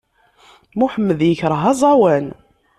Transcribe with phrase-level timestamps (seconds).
[0.77, 2.25] Muḥemmed yekṛeh aẓawan!